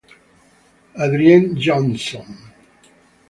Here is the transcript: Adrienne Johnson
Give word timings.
Adrienne 0.95 1.53
Johnson 1.61 2.25